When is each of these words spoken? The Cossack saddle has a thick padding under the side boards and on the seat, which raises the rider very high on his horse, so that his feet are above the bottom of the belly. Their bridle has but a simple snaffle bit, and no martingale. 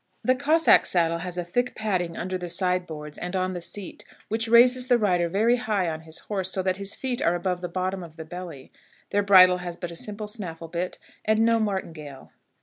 The 0.23 0.33
Cossack 0.33 0.87
saddle 0.87 1.19
has 1.19 1.37
a 1.37 1.43
thick 1.45 1.75
padding 1.75 2.17
under 2.17 2.35
the 2.35 2.49
side 2.49 2.87
boards 2.87 3.19
and 3.19 3.35
on 3.35 3.53
the 3.53 3.61
seat, 3.61 4.03
which 4.29 4.47
raises 4.47 4.87
the 4.87 4.97
rider 4.97 5.29
very 5.29 5.57
high 5.57 5.87
on 5.87 6.01
his 6.01 6.17
horse, 6.21 6.51
so 6.51 6.63
that 6.63 6.77
his 6.77 6.95
feet 6.95 7.21
are 7.21 7.35
above 7.35 7.61
the 7.61 7.69
bottom 7.69 8.01
of 8.01 8.15
the 8.15 8.25
belly. 8.25 8.71
Their 9.11 9.21
bridle 9.21 9.57
has 9.59 9.77
but 9.77 9.91
a 9.91 9.95
simple 9.95 10.25
snaffle 10.25 10.69
bit, 10.69 10.97
and 11.23 11.41
no 11.41 11.59
martingale. 11.59 12.31